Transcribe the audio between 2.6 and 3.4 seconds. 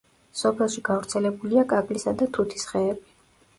ხეები.